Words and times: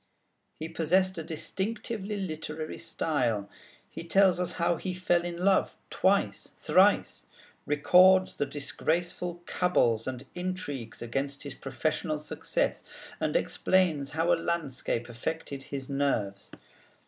He 0.57 0.67
possessed 0.67 1.19
a 1.19 1.23
distinctively 1.23 2.17
literary 2.17 2.79
style. 2.79 3.47
He 3.87 4.03
tells 4.03 4.39
us 4.39 4.53
how 4.53 4.77
he 4.77 4.95
fell 4.95 5.23
in 5.23 5.37
love 5.45 5.75
twice, 5.91 6.53
thrice; 6.57 7.27
records 7.67 8.37
the 8.37 8.47
disgraceful 8.47 9.43
cabals 9.45 10.07
and 10.07 10.25
intrigues 10.33 11.03
against 11.03 11.43
his 11.43 11.53
professional 11.53 12.17
success, 12.17 12.83
and 13.19 13.35
explains 13.35 14.09
how 14.17 14.33
a 14.33 14.33
landscape 14.33 15.07
affected 15.07 15.65
his 15.69 15.87
nerves. 15.87 16.49